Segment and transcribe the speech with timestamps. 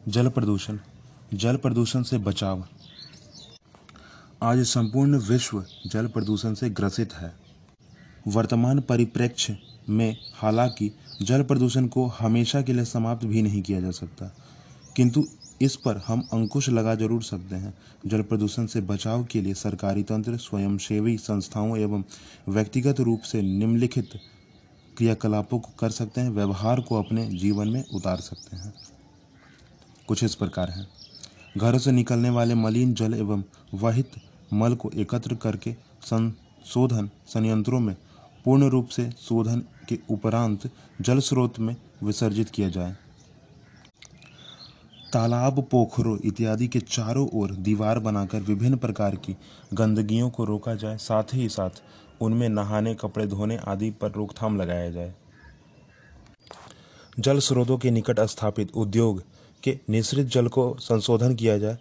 [0.00, 0.78] जल प्रदूषण
[1.34, 2.62] जल प्रदूषण से बचाव।
[4.42, 7.32] आज संपूर्ण विश्व जल प्रदूषण से ग्रसित है।
[8.28, 9.56] वर्तमान परिप्रेक्ष्य
[9.88, 10.90] में हालाँकि
[11.22, 14.32] जल प्रदूषण को हमेशा के लिए समाप्त भी नहीं किया जा सकता,
[14.96, 15.24] किंतु
[15.62, 17.74] इस पर हम अंकुश लगा ज़रूर सकते हैं।
[18.06, 22.04] जल प्रदूषण से बचाव के लिए सरकारी तंत्र, स्वयंसेवी संस्थाओं एवं
[22.48, 24.18] व्यक्तिगत रूप से निम्नलिखित
[24.96, 28.72] क्रियाकलापों को कर सकते हैं, व्यवहार को अपने जीवन में उतार सकते हैं।
[30.10, 30.86] कुछ इस प्रकार है।
[31.56, 33.42] घरों से निकलने वाले मलिन जल एवं
[33.74, 34.10] वहित
[34.52, 37.94] मल को एकत्र करके संशोधन संयंत्रों में
[38.44, 40.70] पूर्ण रूप से शोधन के उपरांत
[41.00, 42.96] जल स्रोत में विसर्जित किया जाए।
[45.12, 49.36] तालाब, पोखरों इत्यादि के चारों ओर दीवार बनाकर विभिन्न प्रकार की
[49.74, 51.82] गंदगियों को रोका जाए, साथ ही साथ
[52.20, 55.14] उनमें नहाने, कपड़े धोने आदि पर रोकथाम लगाया जाए।
[57.18, 59.22] जल स्रोतों के निकट स्थापित उद्योग
[59.64, 61.78] के निश्रित जल को संशोधन किया जाए,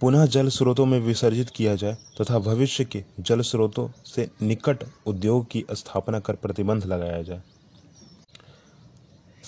[0.00, 5.50] पुनः जल स्रोतों में विसर्जित किया जाए, तथा भविष्य के जल स्रोतों से निकट उद्योग
[5.50, 7.42] की स्थापना कर प्रतिबंध लगाया जाए।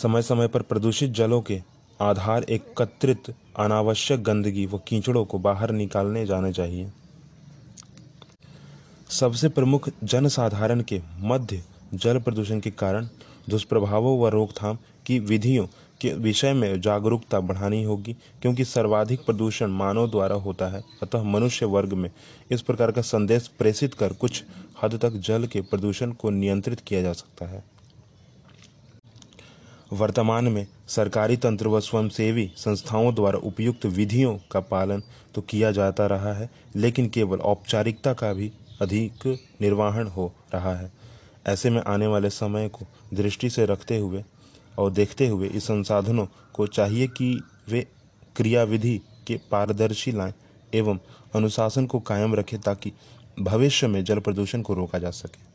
[0.03, 1.63] समय समय पर प्रदूषित जलों के
[2.01, 6.93] आधार एकत्रित अनावश्यक गंदगी व कीचड़ों को बाहर निकालने जाने चाहिए।
[9.11, 11.65] सबसे प्रमुख जनसाधारण के मध्य
[11.95, 13.09] जल प्रदूषण के कारण
[13.49, 15.67] दुष्प्रभावों व रोकथाम की विधियों
[16.01, 21.67] के विषय में जागरूकता बढ़ानी होगी, क्योंकि सर्वाधिक प्रदूषण मानव द्वारा होता है। अतः मनुष्य
[21.67, 22.11] वर्ग में
[22.51, 24.43] इस प्रकार का संदेश प्रेषित कर कुछ
[24.83, 27.65] हद तक जल के प्रदूषण को नियंत्रित किया जा सकता है।
[29.93, 35.03] वर्तमान में सरकारी तंत्र व स्वयंसेवी संस्थाओं द्वारा उपयुक्त विधियों का पालन
[35.35, 38.51] तो किया जाता रहा है, लेकिन केवल औपचारिकता का भी
[38.83, 39.27] अधिक
[39.61, 40.91] निर्वाहन हो रहा है।
[41.47, 44.23] ऐसे में आने वाले समय को दृष्टि से रखते हुए
[44.79, 47.87] और देखते हुए इस संसाधनों को चाहिए कि वे
[48.37, 50.35] क्रियाविधि के पारदर्शी लाएँ
[50.75, 50.99] एवं
[51.35, 52.93] अनुशासन को कायम रखें ताकि
[53.41, 55.47] भविष्य में जल प्रदूषण को रोका जा सके।